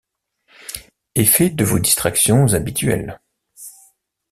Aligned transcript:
Effet 1.13 1.51
de 1.51 1.63
vos 1.63 1.77
distractions 1.77 2.53
habituelles. 2.55 3.19